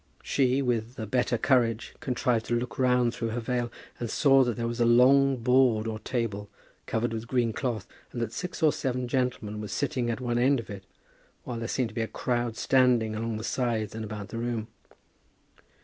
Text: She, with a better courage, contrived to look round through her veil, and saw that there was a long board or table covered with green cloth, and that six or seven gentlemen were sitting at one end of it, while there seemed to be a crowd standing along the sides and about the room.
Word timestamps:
She, 0.23 0.63
with 0.63 0.97
a 0.97 1.05
better 1.05 1.37
courage, 1.37 1.93
contrived 1.99 2.47
to 2.47 2.55
look 2.55 2.79
round 2.79 3.13
through 3.13 3.27
her 3.27 3.39
veil, 3.39 3.71
and 3.99 4.09
saw 4.09 4.43
that 4.43 4.57
there 4.57 4.65
was 4.65 4.79
a 4.79 4.83
long 4.83 5.37
board 5.37 5.85
or 5.85 5.99
table 5.99 6.49
covered 6.87 7.13
with 7.13 7.27
green 7.27 7.53
cloth, 7.53 7.85
and 8.11 8.19
that 8.19 8.33
six 8.33 8.63
or 8.63 8.73
seven 8.73 9.07
gentlemen 9.07 9.61
were 9.61 9.67
sitting 9.67 10.09
at 10.09 10.19
one 10.19 10.39
end 10.39 10.59
of 10.59 10.71
it, 10.71 10.85
while 11.43 11.59
there 11.59 11.67
seemed 11.67 11.89
to 11.89 11.93
be 11.93 12.01
a 12.01 12.07
crowd 12.07 12.57
standing 12.57 13.15
along 13.15 13.37
the 13.37 13.43
sides 13.43 13.93
and 13.93 14.03
about 14.03 14.29
the 14.29 14.39
room. 14.39 14.69